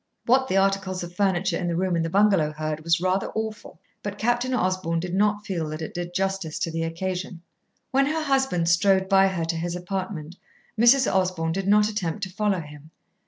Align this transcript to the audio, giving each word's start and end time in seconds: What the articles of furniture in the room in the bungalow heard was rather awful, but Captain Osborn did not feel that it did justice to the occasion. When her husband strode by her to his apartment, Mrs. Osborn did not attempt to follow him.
What 0.25 0.47
the 0.47 0.57
articles 0.57 1.03
of 1.03 1.13
furniture 1.13 1.59
in 1.59 1.67
the 1.67 1.75
room 1.75 1.95
in 1.95 2.01
the 2.01 2.09
bungalow 2.09 2.51
heard 2.53 2.79
was 2.83 2.99
rather 2.99 3.29
awful, 3.35 3.79
but 4.01 4.17
Captain 4.17 4.51
Osborn 4.51 4.99
did 4.99 5.13
not 5.13 5.45
feel 5.45 5.69
that 5.69 5.81
it 5.83 5.93
did 5.93 6.15
justice 6.15 6.57
to 6.57 6.71
the 6.71 6.81
occasion. 6.81 7.43
When 7.91 8.07
her 8.07 8.23
husband 8.23 8.67
strode 8.67 9.07
by 9.07 9.27
her 9.27 9.45
to 9.45 9.55
his 9.55 9.75
apartment, 9.75 10.37
Mrs. 10.75 11.05
Osborn 11.05 11.51
did 11.51 11.67
not 11.67 11.87
attempt 11.87 12.23
to 12.23 12.31
follow 12.31 12.61
him. 12.61 12.89